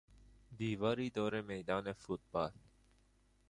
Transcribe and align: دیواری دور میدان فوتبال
دیواری 0.57 1.09
دور 1.09 1.41
میدان 1.41 1.93
فوتبال 1.93 2.51